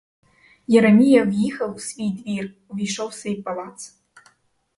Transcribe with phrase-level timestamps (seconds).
[0.67, 3.97] Єремія в'їхав у свій двір, увійшов у свій палац.